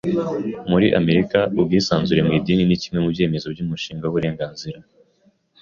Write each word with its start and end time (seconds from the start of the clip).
Muri 0.69 0.87
Amerika, 0.99 1.39
ubwisanzure 1.59 2.21
mu 2.27 2.31
idini 2.39 2.63
ni 2.65 2.77
kimwe 2.81 2.99
mu 3.03 3.09
byemezo 3.13 3.47
by’umushinga 3.53 4.03
w’uburenganzira 4.05 4.79